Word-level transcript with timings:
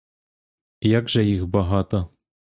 І 0.79 0.89
як 0.89 1.09
же 1.09 1.25
їх 1.25 1.47
багато! 1.47 2.09